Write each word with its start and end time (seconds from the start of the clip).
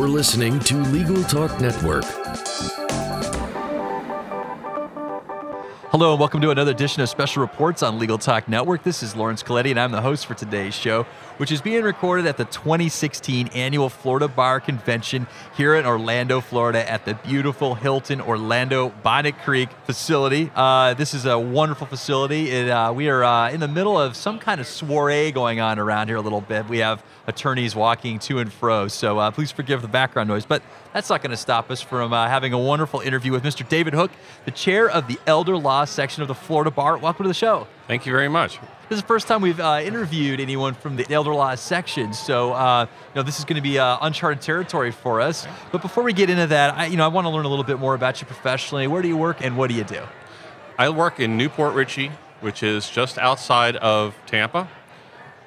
You're 0.00 0.08
listening 0.08 0.58
to 0.60 0.76
Legal 0.76 1.22
Talk 1.24 1.60
Network. 1.60 2.04
Hello 5.90 6.12
and 6.12 6.18
welcome 6.18 6.40
to 6.40 6.48
another 6.48 6.70
edition 6.70 7.02
of 7.02 7.10
Special 7.10 7.42
Reports 7.42 7.82
on 7.82 7.98
Legal 7.98 8.16
Talk 8.16 8.48
Network. 8.48 8.82
This 8.82 9.02
is 9.02 9.14
Laurence 9.14 9.42
Colletti 9.42 9.68
and 9.68 9.78
I'm 9.78 9.92
the 9.92 10.00
host 10.00 10.24
for 10.24 10.32
today's 10.32 10.72
show, 10.72 11.04
which 11.40 11.50
is 11.50 11.62
being 11.62 11.82
recorded 11.82 12.26
at 12.26 12.36
the 12.36 12.44
2016 12.44 13.48
annual 13.54 13.88
Florida 13.88 14.28
Bar 14.28 14.60
Convention 14.60 15.26
here 15.56 15.74
in 15.74 15.86
Orlando, 15.86 16.42
Florida 16.42 16.86
at 16.86 17.06
the 17.06 17.14
beautiful 17.14 17.74
Hilton 17.74 18.20
Orlando 18.20 18.90
Bonnet 19.02 19.38
Creek 19.38 19.70
facility. 19.84 20.52
Uh, 20.54 20.92
this 20.92 21.14
is 21.14 21.24
a 21.24 21.38
wonderful 21.38 21.86
facility. 21.86 22.50
It, 22.50 22.68
uh, 22.68 22.92
we 22.94 23.08
are 23.08 23.24
uh, 23.24 23.50
in 23.50 23.60
the 23.60 23.68
middle 23.68 23.98
of 23.98 24.16
some 24.16 24.38
kind 24.38 24.60
of 24.60 24.66
soiree 24.66 25.32
going 25.32 25.60
on 25.60 25.78
around 25.78 26.08
here 26.08 26.18
a 26.18 26.20
little 26.20 26.42
bit. 26.42 26.68
We 26.68 26.80
have 26.80 27.02
attorneys 27.26 27.74
walking 27.74 28.18
to 28.18 28.40
and 28.40 28.52
fro, 28.52 28.88
so 28.88 29.18
uh, 29.18 29.30
please 29.30 29.50
forgive 29.50 29.80
the 29.80 29.88
background 29.88 30.28
noise, 30.28 30.44
but 30.44 30.62
that's 30.92 31.08
not 31.08 31.22
going 31.22 31.30
to 31.30 31.38
stop 31.38 31.70
us 31.70 31.80
from 31.80 32.12
uh, 32.12 32.28
having 32.28 32.52
a 32.52 32.58
wonderful 32.58 33.00
interview 33.00 33.32
with 33.32 33.44
Mr. 33.44 33.66
David 33.66 33.94
Hook, 33.94 34.10
the 34.44 34.50
chair 34.50 34.90
of 34.90 35.08
the 35.08 35.18
Elder 35.26 35.56
Law 35.56 35.86
section 35.86 36.20
of 36.20 36.28
the 36.28 36.34
Florida 36.34 36.70
Bar. 36.70 36.98
Welcome 36.98 37.24
to 37.24 37.28
the 37.28 37.34
show. 37.34 37.66
Thank 37.90 38.06
you 38.06 38.12
very 38.12 38.28
much. 38.28 38.60
This 38.88 38.98
is 38.98 39.00
the 39.02 39.06
first 39.08 39.26
time 39.26 39.42
we've 39.42 39.58
uh, 39.58 39.80
interviewed 39.82 40.38
anyone 40.38 40.74
from 40.74 40.94
the 40.94 41.12
elder 41.12 41.34
law 41.34 41.52
section, 41.56 42.12
so 42.12 42.52
uh, 42.52 42.86
you 42.88 43.14
know 43.16 43.24
this 43.24 43.40
is 43.40 43.44
going 43.44 43.56
to 43.56 43.60
be 43.60 43.80
uh, 43.80 43.98
uncharted 44.02 44.40
territory 44.40 44.92
for 44.92 45.20
us. 45.20 45.44
But 45.72 45.82
before 45.82 46.04
we 46.04 46.12
get 46.12 46.30
into 46.30 46.46
that, 46.46 46.78
I, 46.78 46.86
you 46.86 46.96
know 46.96 47.04
I 47.04 47.08
want 47.08 47.24
to 47.24 47.30
learn 47.30 47.46
a 47.46 47.48
little 47.48 47.64
bit 47.64 47.80
more 47.80 47.96
about 47.96 48.20
you 48.20 48.28
professionally. 48.28 48.86
Where 48.86 49.02
do 49.02 49.08
you 49.08 49.16
work 49.16 49.44
and 49.44 49.56
what 49.56 49.70
do 49.70 49.74
you 49.74 49.82
do? 49.82 50.04
I 50.78 50.88
work 50.90 51.18
in 51.18 51.36
New 51.36 51.48
Port 51.48 51.74
Richey, 51.74 52.12
which 52.40 52.62
is 52.62 52.88
just 52.88 53.18
outside 53.18 53.74
of 53.74 54.16
Tampa. 54.24 54.68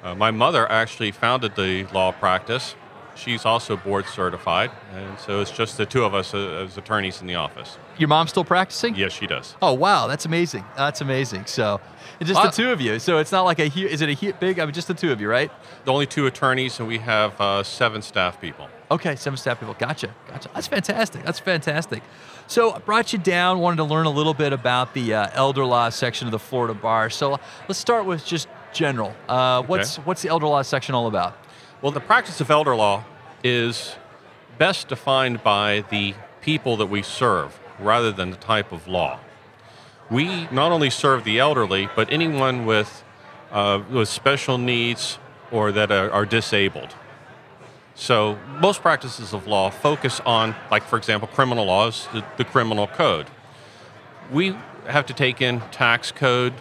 Uh, 0.02 0.14
my 0.14 0.30
mother 0.30 0.70
actually 0.70 1.12
founded 1.12 1.56
the 1.56 1.86
law 1.94 2.12
practice. 2.12 2.74
She's 3.16 3.44
also 3.44 3.76
board 3.76 4.06
certified, 4.06 4.70
and 4.92 5.18
so 5.18 5.40
it's 5.40 5.50
just 5.50 5.76
the 5.76 5.86
two 5.86 6.04
of 6.04 6.14
us 6.14 6.34
uh, 6.34 6.64
as 6.64 6.76
attorneys 6.76 7.20
in 7.20 7.26
the 7.26 7.36
office. 7.36 7.78
Your 7.96 8.08
mom's 8.08 8.30
still 8.30 8.44
practicing? 8.44 8.96
Yes, 8.96 9.12
she 9.12 9.26
does. 9.26 9.56
Oh 9.62 9.72
wow, 9.72 10.06
that's 10.06 10.24
amazing. 10.24 10.64
That's 10.76 11.00
amazing. 11.00 11.46
So, 11.46 11.80
it's 12.18 12.28
just 12.28 12.42
the 12.42 12.50
two 12.50 12.70
of 12.70 12.80
you. 12.80 12.98
So 12.98 13.18
it's 13.18 13.30
not 13.32 13.42
like 13.42 13.60
a 13.60 13.68
hu- 13.68 13.86
is 13.86 14.00
it 14.02 14.08
a 14.22 14.32
big? 14.32 14.58
I 14.58 14.64
mean, 14.64 14.74
just 14.74 14.88
the 14.88 14.94
two 14.94 15.12
of 15.12 15.20
you, 15.20 15.28
right? 15.28 15.50
The 15.84 15.92
only 15.92 16.06
two 16.06 16.26
attorneys, 16.26 16.78
and 16.80 16.88
we 16.88 16.98
have 16.98 17.40
uh, 17.40 17.62
seven 17.62 18.02
staff 18.02 18.40
people. 18.40 18.68
Okay, 18.90 19.16
seven 19.16 19.36
staff 19.36 19.60
people. 19.60 19.74
Gotcha. 19.78 20.14
Gotcha. 20.28 20.50
That's 20.54 20.66
fantastic. 20.66 21.24
That's 21.24 21.38
fantastic. 21.38 22.02
So 22.46 22.72
I 22.72 22.78
brought 22.78 23.12
you 23.12 23.18
down, 23.18 23.60
wanted 23.60 23.76
to 23.76 23.84
learn 23.84 24.06
a 24.06 24.10
little 24.10 24.34
bit 24.34 24.52
about 24.52 24.92
the 24.92 25.14
uh, 25.14 25.30
elder 25.32 25.64
law 25.64 25.88
section 25.88 26.26
of 26.28 26.32
the 26.32 26.38
Florida 26.38 26.74
Bar. 26.74 27.10
So 27.10 27.38
let's 27.68 27.78
start 27.78 28.04
with 28.04 28.24
just 28.24 28.48
general. 28.72 29.14
Uh, 29.28 29.62
what's 29.62 29.96
what's 29.98 30.22
the 30.22 30.28
elder 30.28 30.46
law 30.46 30.62
section 30.62 30.94
all 30.94 31.06
about? 31.06 31.38
Well, 31.82 31.92
the 31.92 32.00
practice 32.00 32.40
of 32.40 32.50
elder 32.50 32.74
law 32.74 33.04
is 33.42 33.96
best 34.58 34.88
defined 34.88 35.42
by 35.42 35.84
the 35.90 36.14
people 36.40 36.76
that 36.78 36.86
we 36.86 37.02
serve 37.02 37.58
rather 37.78 38.12
than 38.12 38.30
the 38.30 38.36
type 38.36 38.72
of 38.72 38.86
law. 38.86 39.18
We 40.10 40.48
not 40.50 40.72
only 40.72 40.90
serve 40.90 41.24
the 41.24 41.38
elderly, 41.38 41.88
but 41.96 42.12
anyone 42.12 42.64
with, 42.64 43.02
uh, 43.50 43.82
with 43.90 44.08
special 44.08 44.58
needs 44.58 45.18
or 45.50 45.72
that 45.72 45.90
are, 45.90 46.10
are 46.10 46.24
disabled. 46.24 46.94
So, 47.94 48.38
most 48.60 48.82
practices 48.82 49.32
of 49.32 49.46
law 49.46 49.70
focus 49.70 50.20
on, 50.26 50.54
like, 50.70 50.82
for 50.82 50.96
example, 50.96 51.28
criminal 51.28 51.66
laws, 51.66 52.08
the, 52.12 52.24
the 52.36 52.44
criminal 52.44 52.86
code. 52.86 53.26
We 54.32 54.56
have 54.86 55.06
to 55.06 55.14
take 55.14 55.40
in 55.40 55.60
tax 55.70 56.10
code, 56.10 56.54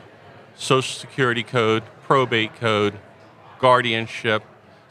social 0.56 1.00
security 1.00 1.44
code, 1.44 1.84
probate 2.04 2.56
code, 2.56 3.00
guardianship. 3.60 4.44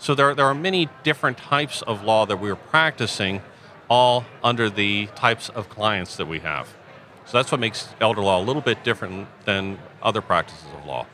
So 0.03 0.17
there, 0.17 0.35
there 0.35 0.47
are 0.47 0.55
many 0.55 0.89
different 1.05 1.39
types 1.39 1.81
of 1.81 2.03
law 2.03 2.27
that 2.27 2.41
we're 2.41 2.57
practicing, 2.57 3.41
all 3.89 4.25
under 4.43 4.69
the 4.69 5.07
types 5.15 5.49
of 5.49 5.69
clients 5.69 6.17
that 6.17 6.27
we 6.27 6.41
have. 6.41 6.67
So 7.25 7.39
that's 7.39 7.53
what 7.53 7.61
makes 7.61 7.89
elder 8.01 8.21
law 8.21 8.41
a 8.41 8.43
little 8.43 8.63
bit 8.63 8.83
different 8.83 9.29
than 9.45 9.79
other 10.03 10.21
practices 10.21 10.67
of 10.77 10.85
law. 10.87 11.07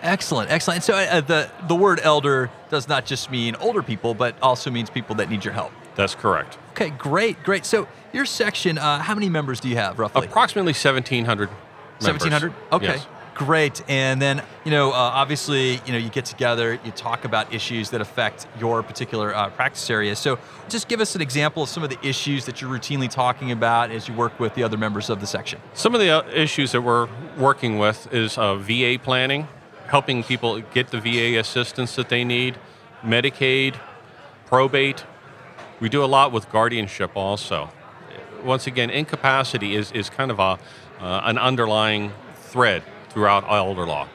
Excellent, 0.00 0.48
excellent. 0.48 0.84
So 0.84 0.94
uh, 0.94 1.20
the 1.20 1.50
the 1.66 1.74
word 1.74 1.98
elder 2.04 2.50
does 2.70 2.86
not 2.88 3.04
just 3.04 3.32
mean 3.32 3.56
older 3.56 3.82
people, 3.82 4.14
but 4.14 4.40
also 4.40 4.70
means 4.70 4.90
people 4.90 5.16
that 5.16 5.28
need 5.28 5.44
your 5.44 5.52
help. 5.52 5.72
That's 5.96 6.14
correct. 6.14 6.56
Okay, 6.70 6.90
great, 6.90 7.42
great. 7.42 7.66
So 7.66 7.88
your 8.12 8.26
section, 8.26 8.78
uh, 8.78 9.00
how 9.00 9.14
many 9.14 9.28
members 9.28 9.58
do 9.58 9.68
you 9.68 9.76
have 9.76 9.98
roughly? 9.98 10.24
Approximately 10.24 10.72
1,700 10.74 11.48
members. 11.48 11.58
1700 12.00 12.52
okay 12.72 12.86
Yes. 12.86 13.06
Great 13.40 13.82
and 13.88 14.20
then 14.20 14.42
you 14.66 14.70
know 14.70 14.90
uh, 14.90 14.94
obviously 14.94 15.80
you 15.86 15.92
know 15.92 15.96
you 15.96 16.10
get 16.10 16.26
together 16.26 16.78
you 16.84 16.90
talk 16.90 17.24
about 17.24 17.50
issues 17.54 17.88
that 17.88 18.02
affect 18.02 18.46
your 18.58 18.82
particular 18.82 19.34
uh, 19.34 19.48
practice 19.48 19.88
area 19.88 20.14
so 20.14 20.38
just 20.68 20.88
give 20.88 21.00
us 21.00 21.14
an 21.14 21.22
example 21.22 21.62
of 21.62 21.68
some 21.70 21.82
of 21.82 21.88
the 21.88 21.98
issues 22.06 22.44
that 22.44 22.60
you're 22.60 22.70
routinely 22.70 23.08
talking 23.10 23.50
about 23.50 23.90
as 23.90 24.06
you 24.06 24.12
work 24.12 24.38
with 24.38 24.54
the 24.56 24.62
other 24.62 24.76
members 24.76 25.08
of 25.08 25.22
the 25.22 25.26
section 25.26 25.58
Some 25.72 25.94
of 25.94 26.02
the 26.02 26.10
uh, 26.10 26.28
issues 26.34 26.72
that 26.72 26.82
we're 26.82 27.08
working 27.38 27.78
with 27.78 28.12
is 28.12 28.36
uh, 28.36 28.56
VA 28.56 28.98
planning, 29.02 29.48
helping 29.86 30.22
people 30.22 30.60
get 30.74 30.88
the 30.88 31.00
VA 31.00 31.38
assistance 31.38 31.96
that 31.96 32.10
they 32.10 32.24
need, 32.24 32.58
Medicaid, 33.02 33.74
probate. 34.44 35.06
We 35.80 35.88
do 35.88 36.04
a 36.04 36.10
lot 36.18 36.30
with 36.30 36.52
guardianship 36.52 37.12
also. 37.14 37.70
Once 38.44 38.66
again, 38.66 38.90
incapacity 38.90 39.76
is, 39.76 39.90
is 39.92 40.10
kind 40.10 40.30
of 40.30 40.38
a, 40.38 40.58
uh, 41.00 41.22
an 41.24 41.38
underlying 41.38 42.12
thread 42.34 42.82
throughout 43.10 43.44
elder 43.50 43.86
law. 43.86 44.08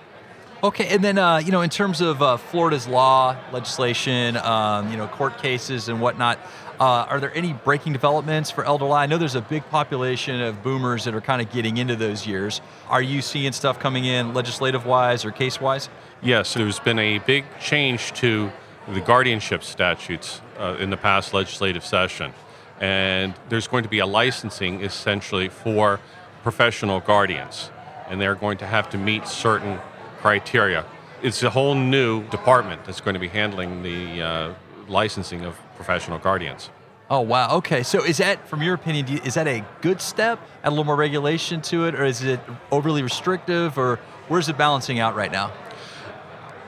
okay 0.63 0.87
and 0.87 1.03
then 1.03 1.17
uh, 1.17 1.37
you 1.37 1.51
know 1.51 1.61
in 1.61 1.69
terms 1.69 2.01
of 2.01 2.21
uh, 2.21 2.37
florida's 2.37 2.87
law 2.87 3.35
legislation 3.51 4.37
um, 4.37 4.89
you 4.91 4.97
know 4.97 5.07
court 5.07 5.37
cases 5.37 5.89
and 5.89 6.01
whatnot 6.01 6.39
uh, 6.79 7.05
are 7.09 7.19
there 7.19 7.33
any 7.35 7.53
breaking 7.53 7.93
developments 7.93 8.51
for 8.51 8.65
elder 8.65 8.85
law? 8.85 8.97
I 8.97 9.05
know 9.05 9.17
there's 9.17 9.35
a 9.35 9.41
big 9.41 9.63
population 9.69 10.41
of 10.41 10.61
boomers 10.61 11.05
that 11.05 11.15
are 11.15 11.21
kind 11.21 11.41
of 11.41 11.51
getting 11.51 11.77
into 11.77 11.95
those 11.95 12.27
years. 12.27 12.61
Are 12.89 13.01
you 13.01 13.21
seeing 13.21 13.51
stuff 13.53 13.79
coming 13.79 14.05
in 14.05 14.33
legislative 14.33 14.85
wise 14.85 15.23
or 15.23 15.31
case 15.31 15.61
wise? 15.61 15.89
Yes, 16.21 16.53
there's 16.53 16.79
been 16.79 16.99
a 16.99 17.19
big 17.19 17.45
change 17.59 18.13
to 18.13 18.51
the 18.87 19.01
guardianship 19.01 19.63
statutes 19.63 20.41
uh, 20.59 20.75
in 20.79 20.89
the 20.89 20.97
past 20.97 21.33
legislative 21.33 21.85
session. 21.85 22.33
And 22.79 23.33
there's 23.47 23.67
going 23.67 23.83
to 23.83 23.89
be 23.89 23.99
a 23.99 24.05
licensing 24.05 24.81
essentially 24.81 25.47
for 25.47 25.99
professional 26.43 26.99
guardians. 26.99 27.71
And 28.09 28.19
they're 28.21 28.35
going 28.35 28.57
to 28.59 28.65
have 28.67 28.89
to 28.91 28.97
meet 28.97 29.27
certain 29.27 29.79
criteria. 30.21 30.85
It's 31.21 31.41
a 31.43 31.49
whole 31.49 31.75
new 31.75 32.23
department 32.29 32.85
that's 32.85 33.01
going 33.01 33.13
to 33.15 33.19
be 33.19 33.27
handling 33.27 33.81
the 33.83 34.21
uh, 34.21 34.53
licensing 34.87 35.43
of 35.45 35.57
professional 35.75 36.19
guardians. 36.19 36.69
Oh 37.09 37.21
wow. 37.21 37.57
Okay. 37.57 37.83
So 37.83 38.03
is 38.03 38.17
that, 38.17 38.47
from 38.47 38.61
your 38.63 38.73
opinion, 38.73 39.07
you- 39.07 39.21
is 39.23 39.35
that 39.35 39.47
a 39.47 39.63
good 39.81 40.01
step? 40.01 40.39
Add 40.63 40.69
a 40.69 40.71
little 40.71 40.83
more 40.85 40.95
regulation 40.95 41.61
to 41.63 41.85
it, 41.85 41.93
or 41.95 42.03
is 42.03 42.23
it 42.23 42.39
overly 42.71 43.03
restrictive, 43.03 43.77
or 43.77 43.99
where's 44.27 44.49
it 44.49 44.57
balancing 44.57 44.99
out 44.99 45.15
right 45.15 45.31
now? 45.31 45.51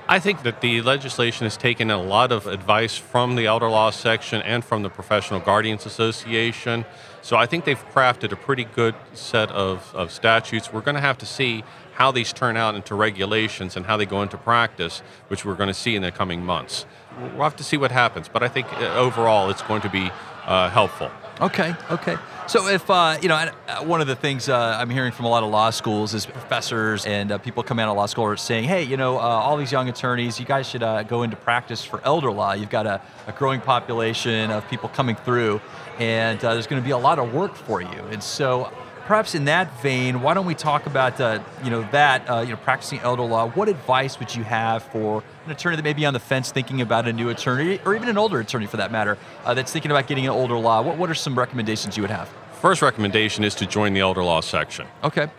I 0.09 0.19
think 0.19 0.43
that 0.43 0.61
the 0.61 0.81
legislation 0.83 1.43
has 1.43 1.57
taken 1.57 1.91
a 1.91 2.01
lot 2.01 2.31
of 2.31 2.47
advice 2.47 2.97
from 2.97 3.35
the 3.35 3.45
elder 3.45 3.67
law 3.67 3.89
section 3.89 4.41
and 4.41 4.63
from 4.63 4.81
the 4.81 4.89
Professional 4.89 5.41
Guardians 5.41 5.85
Association. 5.85 6.85
So 7.21 7.35
I 7.35 7.45
think 7.45 7.65
they've 7.65 7.85
crafted 7.89 8.31
a 8.31 8.37
pretty 8.37 8.63
good 8.63 8.95
set 9.13 9.51
of, 9.51 9.93
of 9.93 10.13
statutes. 10.13 10.71
We're 10.71 10.79
going 10.79 10.95
to 10.95 11.01
have 11.01 11.17
to 11.17 11.25
see 11.25 11.65
how 11.95 12.11
these 12.11 12.31
turn 12.31 12.55
out 12.55 12.73
into 12.73 12.95
regulations 12.95 13.75
and 13.75 13.85
how 13.85 13.97
they 13.97 14.05
go 14.05 14.21
into 14.21 14.37
practice, 14.37 14.99
which 15.27 15.43
we're 15.43 15.55
going 15.55 15.67
to 15.67 15.73
see 15.73 15.93
in 15.97 16.03
the 16.03 16.11
coming 16.11 16.41
months. 16.41 16.85
We'll 17.19 17.43
have 17.43 17.57
to 17.57 17.63
see 17.63 17.75
what 17.75 17.91
happens, 17.91 18.29
but 18.29 18.43
I 18.43 18.47
think 18.47 18.71
uh, 18.73 18.93
overall 18.95 19.49
it's 19.49 19.63
going 19.63 19.81
to 19.81 19.89
be 19.89 20.09
uh, 20.45 20.69
helpful. 20.69 21.11
Okay. 21.41 21.75
Okay. 21.91 22.15
So 22.47 22.69
if 22.69 22.89
uh, 22.89 23.17
you 23.21 23.27
know, 23.27 23.35
uh, 23.35 23.83
one 23.83 23.99
of 23.99 24.07
the 24.07 24.15
things 24.15 24.47
uh, 24.47 24.77
I'm 24.79 24.89
hearing 24.89 25.11
from 25.11 25.25
a 25.25 25.29
lot 25.29 25.43
of 25.43 25.49
law 25.49 25.69
schools 25.69 26.13
is 26.13 26.25
professors 26.25 27.05
and 27.05 27.33
uh, 27.33 27.37
people 27.39 27.61
coming 27.61 27.83
out 27.83 27.91
of 27.91 27.97
law 27.97 28.05
school 28.05 28.23
are 28.23 28.37
saying, 28.37 28.63
"Hey, 28.63 28.83
you 28.83 28.95
know, 28.95 29.17
uh, 29.17 29.19
all 29.19 29.57
these 29.57 29.73
young 29.73 29.89
attorneys, 29.89 30.39
you 30.39 30.45
guys 30.45 30.65
should 30.65 30.81
uh, 30.81 31.03
go 31.03 31.23
into 31.23 31.35
practice 31.35 31.83
for 31.83 31.99
elder 32.05 32.31
law. 32.31 32.53
You've 32.53 32.69
got 32.69 32.87
a, 32.87 33.01
a 33.27 33.33
growing 33.33 33.59
population 33.59 34.49
of 34.49 34.65
people 34.69 34.87
coming 34.87 35.17
through, 35.17 35.59
and 35.99 36.39
there's 36.39 36.67
going 36.67 36.81
to 36.81 36.85
be 36.85 36.91
a 36.91 36.97
lot 36.97 37.19
of 37.19 37.33
work 37.33 37.53
for 37.53 37.81
you." 37.81 38.01
And 38.11 38.23
so, 38.23 38.71
perhaps 39.07 39.33
in 39.33 39.45
that 39.45 39.81
vein, 39.81 40.21
why 40.21 40.33
don't 40.33 40.45
we 40.45 40.53
talk 40.53 40.85
about 40.85 41.19
uh, 41.19 41.39
you 41.63 41.71
know 41.71 41.87
that 41.91 42.29
uh, 42.29 42.41
you 42.41 42.49
know 42.49 42.57
practicing 42.57 42.99
elder 42.99 43.23
law? 43.23 43.49
What 43.49 43.69
advice 43.69 44.19
would 44.19 44.35
you 44.35 44.43
have 44.43 44.83
for 44.83 45.23
an 45.45 45.51
attorney 45.51 45.77
that 45.77 45.83
may 45.83 45.93
be 45.93 46.05
on 46.05 46.13
the 46.13 46.19
fence 46.19 46.51
thinking 46.51 46.81
about 46.81 47.07
a 47.07 47.13
new 47.13 47.29
attorney, 47.29 47.79
or 47.85 47.95
even 47.95 48.09
an 48.09 48.17
older 48.17 48.39
attorney 48.39 48.67
for 48.67 48.77
that 48.77 48.91
matter, 48.91 49.17
uh, 49.45 49.53
that's 49.53 49.71
thinking 49.71 49.89
about 49.89 50.07
getting 50.07 50.25
an 50.25 50.31
older 50.31 50.57
law? 50.57 50.81
What 50.81 50.97
what 50.97 51.09
are 51.09 51.15
some 51.15 51.39
recommendations 51.39 51.95
you 51.97 52.03
would 52.03 52.11
have? 52.11 52.29
First 52.61 52.81
recommendation 52.81 53.43
is 53.43 53.55
to 53.55 53.65
join 53.65 53.93
the 53.93 54.01
elder 54.01 54.23
law 54.23 54.41
section. 54.41 54.87
Okay. 55.03 55.29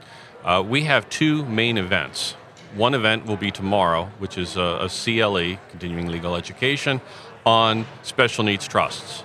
Uh, 0.45 0.65
we 0.67 0.85
have 0.85 1.09
two 1.09 1.45
main 1.45 1.77
events. 1.77 2.33
One 2.75 2.95
event 2.95 3.27
will 3.27 3.37
be 3.37 3.51
tomorrow, 3.51 4.11
which 4.19 4.39
is 4.39 4.57
a, 4.57 4.61
a 4.61 4.89
CLE, 4.89 5.59
Continuing 5.71 6.09
Legal 6.09 6.37
Education, 6.37 7.01
on 7.45 7.87
special 8.03 8.45
needs 8.45 8.69
trusts. 8.69 9.25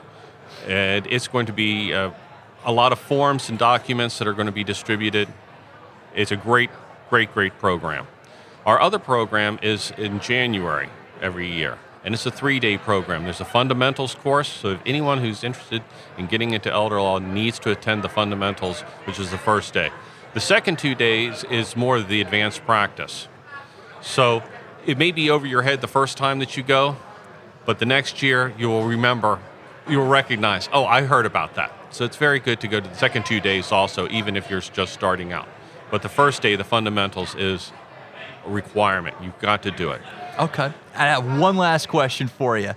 And 0.68 1.06
it's 1.08 1.28
going 1.28 1.46
to 1.46 1.54
be 1.54 1.94
uh, 1.94 2.12
a 2.66 2.72
lot 2.72 2.92
of 2.92 3.00
forms 3.00 3.50
and 3.50 3.60
documents 3.60 4.18
that 4.20 4.28
are 4.28 4.34
going 4.34 4.46
to 4.46 4.52
be 4.52 4.64
distributed. 4.64 5.28
It's 6.16 6.32
a 6.32 6.36
great, 6.36 6.70
great, 7.10 7.34
great 7.34 7.58
program. 7.60 8.08
Our 8.66 8.80
other 8.80 9.00
program 9.00 9.60
is 9.62 9.92
in 9.98 10.20
January 10.20 10.90
every 11.22 11.52
year. 11.52 11.78
and 12.04 12.14
it's 12.14 12.26
a 12.26 12.32
three 12.32 12.60
day 12.60 12.78
program. 12.78 13.24
There's 13.24 13.40
a 13.42 13.46
fundamentals 13.46 14.16
course, 14.16 14.50
so 14.50 14.70
if 14.72 14.82
anyone 14.86 15.20
who's 15.20 15.44
interested 15.44 15.82
in 16.18 16.28
getting 16.28 16.52
into 16.52 16.72
elder 16.72 17.02
law 17.02 17.20
needs 17.20 17.60
to 17.60 17.72
attend 17.72 18.04
the 18.04 18.10
fundamentals, 18.10 18.82
which 19.06 19.20
is 19.20 19.32
the 19.32 19.38
first 19.38 19.74
day. 19.74 19.90
The 20.34 20.40
second 20.40 20.80
two 20.80 20.96
days 20.96 21.44
is 21.46 21.76
more 21.76 22.02
the 22.02 22.20
advanced 22.20 22.66
practice. 22.66 23.28
So 24.02 24.44
it 24.86 24.98
may 24.98 25.12
be 25.12 25.30
over 25.30 25.48
your 25.48 25.62
head 25.62 25.80
the 25.82 25.88
first 25.88 26.18
time 26.18 26.40
that 26.40 26.58
you 26.58 26.64
go, 26.64 26.98
but 27.66 27.80
the 27.80 27.86
next 27.86 28.22
year 28.22 28.54
you 28.58 28.68
will 28.68 28.84
remember, 28.84 29.40
you 29.88 30.00
will 30.00 30.08
recognize, 30.08 30.68
oh, 30.74 30.86
I 30.86 31.04
heard 31.04 31.26
about 31.26 31.56
that. 31.56 31.72
So 31.94 32.06
it's 32.06 32.18
very 32.18 32.40
good 32.40 32.60
to 32.62 32.68
go 32.68 32.80
to 32.80 32.90
the 32.90 32.96
second 32.96 33.28
two 33.28 33.40
days 33.40 33.72
also, 33.72 34.10
even 34.10 34.36
if 34.36 34.50
you're 34.50 34.62
just 34.62 34.94
starting 34.94 35.32
out. 35.32 35.48
But 35.92 36.02
the 36.02 36.10
first 36.10 36.42
day, 36.42 36.56
the 36.56 36.64
fundamentals 36.64 37.36
is 37.36 37.72
a 38.48 38.50
requirement. 38.50 39.16
You've 39.22 39.38
got 39.38 39.62
to 39.62 39.70
do 39.72 39.92
it. 39.92 40.02
Okay. 40.40 40.74
I 40.96 41.06
have 41.06 41.40
one 41.40 41.56
last 41.56 41.88
question 41.88 42.28
for 42.28 42.58
you. 42.58 42.74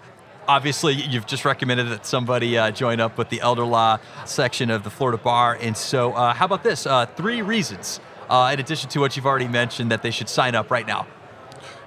Obviously, 0.46 0.92
you've 0.92 1.26
just 1.26 1.46
recommended 1.46 1.88
that 1.88 2.04
somebody 2.04 2.58
uh, 2.58 2.70
join 2.70 3.00
up 3.00 3.16
with 3.16 3.30
the 3.30 3.40
elder 3.40 3.64
law 3.64 3.98
section 4.26 4.70
of 4.70 4.84
the 4.84 4.90
Florida 4.90 5.16
Bar. 5.16 5.56
And 5.62 5.74
so, 5.74 6.12
uh, 6.12 6.34
how 6.34 6.44
about 6.44 6.62
this? 6.62 6.86
Uh, 6.86 7.06
three 7.06 7.40
reasons, 7.40 8.00
uh, 8.28 8.50
in 8.52 8.60
addition 8.60 8.90
to 8.90 9.00
what 9.00 9.16
you've 9.16 9.26
already 9.26 9.48
mentioned, 9.48 9.90
that 9.90 10.02
they 10.02 10.10
should 10.10 10.28
sign 10.28 10.54
up 10.54 10.70
right 10.70 10.86
now. 10.86 11.06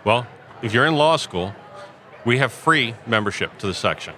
Well, 0.03 0.25
if 0.63 0.73
you're 0.73 0.87
in 0.87 0.95
law 0.95 1.15
school, 1.17 1.53
we 2.25 2.39
have 2.39 2.51
free 2.51 2.95
membership 3.05 3.55
to 3.59 3.67
the 3.67 3.75
section. 3.75 4.15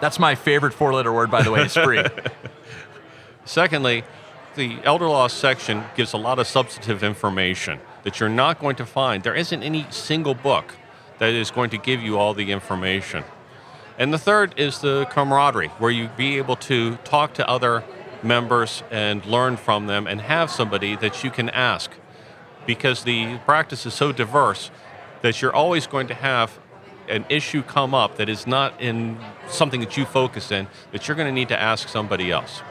That's 0.00 0.18
my 0.18 0.34
favorite 0.34 0.72
four 0.72 0.92
letter 0.92 1.12
word, 1.12 1.30
by 1.30 1.42
the 1.42 1.50
way, 1.50 1.62
it's 1.62 1.74
free. 1.74 2.04
Secondly, 3.44 4.04
the 4.54 4.78
elder 4.84 5.06
law 5.06 5.28
section 5.28 5.84
gives 5.94 6.12
a 6.12 6.16
lot 6.16 6.38
of 6.38 6.46
substantive 6.46 7.02
information 7.02 7.80
that 8.02 8.18
you're 8.18 8.28
not 8.28 8.58
going 8.58 8.76
to 8.76 8.86
find. 8.86 9.22
There 9.22 9.34
isn't 9.34 9.62
any 9.62 9.86
single 9.90 10.34
book 10.34 10.74
that 11.18 11.34
is 11.34 11.50
going 11.50 11.70
to 11.70 11.78
give 11.78 12.02
you 12.02 12.18
all 12.18 12.34
the 12.34 12.50
information. 12.50 13.24
And 13.98 14.12
the 14.12 14.18
third 14.18 14.54
is 14.56 14.78
the 14.78 15.06
camaraderie, 15.10 15.68
where 15.78 15.90
you 15.90 16.08
be 16.16 16.38
able 16.38 16.56
to 16.56 16.96
talk 17.04 17.34
to 17.34 17.46
other 17.48 17.84
members 18.22 18.82
and 18.90 19.24
learn 19.26 19.56
from 19.56 19.86
them 19.86 20.06
and 20.06 20.22
have 20.22 20.50
somebody 20.50 20.96
that 20.96 21.22
you 21.22 21.30
can 21.30 21.50
ask. 21.50 21.90
Because 22.66 23.04
the 23.04 23.38
practice 23.44 23.84
is 23.84 23.94
so 23.94 24.12
diverse 24.12 24.70
that 25.22 25.42
you're 25.42 25.54
always 25.54 25.86
going 25.86 26.06
to 26.08 26.14
have 26.14 26.58
an 27.10 27.24
issue 27.28 27.62
come 27.62 27.94
up 27.94 28.16
that 28.16 28.28
is 28.28 28.46
not 28.46 28.80
in 28.80 29.18
something 29.48 29.80
that 29.80 29.96
you 29.96 30.04
focus 30.04 30.50
in, 30.50 30.68
that 30.92 31.06
you're 31.06 31.16
going 31.16 31.28
to 31.28 31.32
need 31.32 31.48
to 31.48 31.60
ask 31.60 31.88
somebody 31.88 32.30
else. 32.30 32.62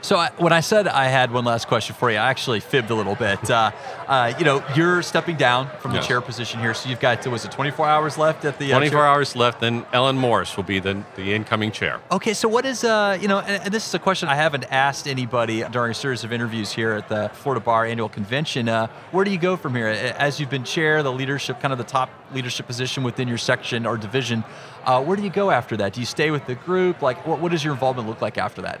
So 0.00 0.16
I, 0.16 0.30
when 0.38 0.52
I 0.52 0.60
said 0.60 0.86
I 0.86 1.06
had 1.06 1.32
one 1.32 1.44
last 1.44 1.66
question 1.66 1.96
for 1.96 2.08
you, 2.08 2.18
I 2.18 2.30
actually 2.30 2.60
fibbed 2.60 2.90
a 2.90 2.94
little 2.94 3.16
bit. 3.16 3.50
Uh, 3.50 3.72
uh, 4.06 4.32
you 4.38 4.44
know, 4.44 4.64
you're 4.76 5.02
stepping 5.02 5.36
down 5.36 5.68
from 5.80 5.90
the 5.90 5.98
Yes. 5.98 6.06
chair 6.06 6.20
position 6.20 6.60
here, 6.60 6.72
so 6.72 6.88
you've 6.88 7.00
got 7.00 7.26
was 7.26 7.44
it 7.44 7.50
24 7.50 7.86
hours 7.88 8.16
left 8.16 8.44
at 8.44 8.60
the 8.60 8.72
uh, 8.72 8.76
24 8.76 8.96
chair? 8.96 9.06
hours 9.06 9.34
left, 9.34 9.60
then 9.60 9.84
Ellen 9.92 10.16
Morris 10.16 10.56
will 10.56 10.62
be 10.64 10.78
the, 10.78 11.02
the 11.16 11.34
incoming 11.34 11.72
chair. 11.72 12.00
Okay, 12.12 12.32
so 12.32 12.48
what 12.48 12.64
is 12.64 12.84
uh, 12.84 13.18
you 13.20 13.26
know, 13.26 13.40
and, 13.40 13.64
and 13.64 13.74
this 13.74 13.88
is 13.88 13.92
a 13.92 13.98
question 13.98 14.28
I 14.28 14.36
haven't 14.36 14.64
asked 14.70 15.08
anybody 15.08 15.64
during 15.64 15.90
a 15.90 15.94
series 15.94 16.22
of 16.22 16.32
interviews 16.32 16.70
here 16.72 16.92
at 16.92 17.08
the 17.08 17.28
Florida 17.34 17.62
Bar 17.64 17.84
Annual 17.84 18.10
Convention. 18.10 18.68
Uh, 18.68 18.86
where 19.10 19.24
do 19.24 19.32
you 19.32 19.38
go 19.38 19.56
from 19.56 19.74
here? 19.74 19.88
As 19.88 20.38
you've 20.38 20.48
been 20.50 20.64
chair, 20.64 21.02
the 21.02 21.12
leadership, 21.12 21.58
kind 21.60 21.72
of 21.72 21.78
the 21.78 21.84
top 21.84 22.08
leadership 22.32 22.66
position 22.68 23.02
within 23.02 23.26
your 23.26 23.38
section 23.38 23.84
or 23.84 23.96
division, 23.98 24.44
uh, 24.84 25.02
where 25.02 25.16
do 25.16 25.24
you 25.24 25.30
go 25.30 25.50
after 25.50 25.76
that? 25.78 25.92
Do 25.92 25.98
you 26.00 26.06
stay 26.06 26.30
with 26.30 26.46
the 26.46 26.54
group? 26.54 27.02
Like, 27.02 27.26
what, 27.26 27.40
what 27.40 27.50
does 27.50 27.64
your 27.64 27.72
involvement 27.74 28.08
look 28.08 28.22
like 28.22 28.38
after 28.38 28.62
that? 28.62 28.80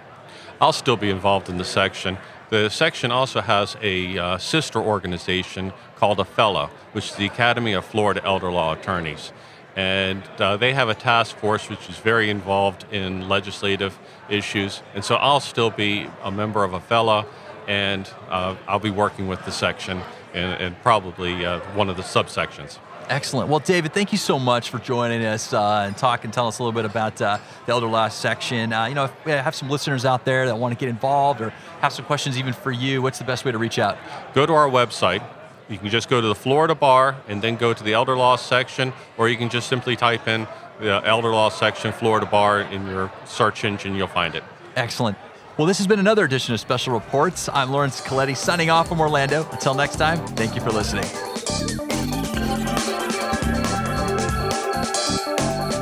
I'll 0.60 0.72
still 0.72 0.96
be 0.96 1.10
involved 1.10 1.48
in 1.48 1.56
the 1.56 1.64
section. 1.64 2.18
The 2.50 2.68
section 2.68 3.12
also 3.12 3.40
has 3.40 3.76
a 3.80 4.18
uh, 4.18 4.38
sister 4.38 4.80
organization 4.80 5.72
called 5.94 6.18
AFELA, 6.18 6.70
which 6.92 7.10
is 7.10 7.16
the 7.16 7.26
Academy 7.26 7.74
of 7.74 7.84
Florida 7.84 8.24
Elder 8.24 8.50
Law 8.50 8.72
Attorneys. 8.72 9.32
And 9.76 10.22
uh, 10.38 10.56
they 10.56 10.74
have 10.74 10.88
a 10.88 10.94
task 10.94 11.36
force 11.36 11.68
which 11.68 11.88
is 11.88 11.98
very 11.98 12.28
involved 12.28 12.84
in 12.90 13.28
legislative 13.28 13.96
issues. 14.28 14.82
And 14.94 15.04
so 15.04 15.14
I'll 15.14 15.38
still 15.38 15.70
be 15.70 16.10
a 16.24 16.32
member 16.32 16.64
of 16.64 16.72
AFELA, 16.72 17.26
and 17.68 18.10
uh, 18.28 18.56
I'll 18.66 18.80
be 18.80 18.90
working 18.90 19.28
with 19.28 19.44
the 19.44 19.52
section 19.52 20.02
and, 20.34 20.60
and 20.60 20.82
probably 20.82 21.46
uh, 21.46 21.60
one 21.76 21.88
of 21.88 21.96
the 21.96 22.02
subsections. 22.02 22.78
Excellent. 23.08 23.48
Well, 23.48 23.60
David, 23.60 23.94
thank 23.94 24.12
you 24.12 24.18
so 24.18 24.38
much 24.38 24.68
for 24.70 24.78
joining 24.78 25.24
us 25.24 25.52
uh, 25.52 25.84
and 25.86 25.96
talk 25.96 26.24
and 26.24 26.32
tell 26.32 26.46
us 26.46 26.58
a 26.58 26.62
little 26.62 26.78
bit 26.78 26.84
about 26.84 27.20
uh, 27.22 27.38
the 27.64 27.72
elder 27.72 27.86
law 27.86 28.08
section. 28.08 28.72
Uh, 28.72 28.84
you 28.84 28.94
know, 28.94 29.04
if 29.04 29.24
we 29.24 29.32
have 29.32 29.54
some 29.54 29.70
listeners 29.70 30.04
out 30.04 30.24
there 30.24 30.46
that 30.46 30.58
want 30.58 30.72
to 30.72 30.78
get 30.78 30.90
involved 30.90 31.40
or 31.40 31.50
have 31.80 31.92
some 31.92 32.04
questions 32.04 32.36
even 32.36 32.52
for 32.52 32.70
you, 32.70 33.00
what's 33.00 33.18
the 33.18 33.24
best 33.24 33.44
way 33.44 33.52
to 33.52 33.58
reach 33.58 33.78
out? 33.78 33.96
go 34.34 34.44
to 34.44 34.52
our 34.52 34.68
website. 34.68 35.22
You 35.68 35.78
can 35.78 35.88
just 35.88 36.08
go 36.08 36.20
to 36.20 36.26
the 36.26 36.34
Florida 36.34 36.74
Bar 36.74 37.16
and 37.28 37.42
then 37.42 37.56
go 37.56 37.74
to 37.74 37.84
the 37.84 37.92
Elder 37.92 38.16
Law 38.16 38.36
section, 38.36 38.92
or 39.18 39.28
you 39.28 39.36
can 39.36 39.50
just 39.50 39.68
simply 39.68 39.96
type 39.96 40.26
in 40.26 40.46
the 40.80 41.02
Elder 41.04 41.30
Law 41.30 41.48
section 41.48 41.92
Florida 41.92 42.26
Bar 42.26 42.62
in 42.62 42.86
your 42.86 43.12
search 43.24 43.64
engine, 43.64 43.94
you'll 43.94 44.06
find 44.06 44.34
it. 44.34 44.44
Excellent. 44.76 45.18
Well, 45.56 45.66
this 45.66 45.78
has 45.78 45.86
been 45.86 45.98
another 45.98 46.24
edition 46.24 46.54
of 46.54 46.60
Special 46.60 46.94
Reports. 46.94 47.48
I'm 47.52 47.70
Laurence 47.70 48.00
Colletti 48.00 48.36
signing 48.36 48.70
off 48.70 48.88
from 48.88 49.00
Orlando. 49.00 49.46
Until 49.50 49.74
next 49.74 49.96
time, 49.96 50.24
thank 50.28 50.54
you 50.54 50.60
for 50.60 50.70
listening. 50.70 51.87